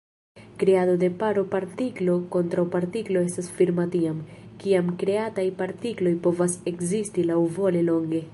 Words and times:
Kreado 0.61 0.93
de 1.01 1.09
paro 1.23 1.43
partiklo-kontraŭpartiklo 1.55 3.23
estas 3.27 3.51
firma 3.59 3.87
tiam, 3.97 4.25
kiam 4.65 4.91
kreataj 5.05 5.47
partikloj 5.61 6.15
povas 6.27 6.61
ekzisti 6.75 7.31
laŭvole 7.33 7.89
longe. 7.93 8.29